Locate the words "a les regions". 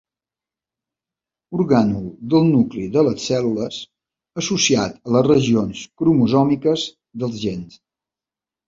5.11-5.87